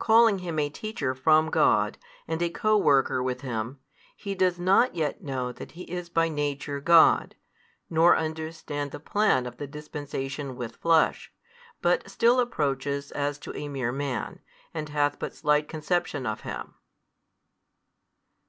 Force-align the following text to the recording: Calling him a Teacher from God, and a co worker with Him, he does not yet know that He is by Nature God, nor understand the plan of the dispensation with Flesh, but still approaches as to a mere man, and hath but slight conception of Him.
Calling 0.00 0.40
him 0.40 0.58
a 0.58 0.68
Teacher 0.68 1.14
from 1.14 1.48
God, 1.48 1.96
and 2.26 2.42
a 2.42 2.50
co 2.50 2.76
worker 2.76 3.22
with 3.22 3.42
Him, 3.42 3.78
he 4.16 4.34
does 4.34 4.58
not 4.58 4.96
yet 4.96 5.22
know 5.22 5.52
that 5.52 5.70
He 5.78 5.82
is 5.84 6.08
by 6.08 6.28
Nature 6.28 6.80
God, 6.80 7.36
nor 7.88 8.16
understand 8.16 8.90
the 8.90 8.98
plan 8.98 9.46
of 9.46 9.58
the 9.58 9.68
dispensation 9.68 10.56
with 10.56 10.74
Flesh, 10.74 11.32
but 11.80 12.10
still 12.10 12.40
approaches 12.40 13.12
as 13.12 13.38
to 13.38 13.54
a 13.56 13.68
mere 13.68 13.92
man, 13.92 14.40
and 14.74 14.88
hath 14.88 15.20
but 15.20 15.36
slight 15.36 15.68
conception 15.68 16.26
of 16.26 16.40
Him. 16.40 16.74